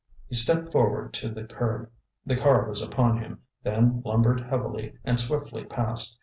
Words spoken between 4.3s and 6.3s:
heavily and swiftly past.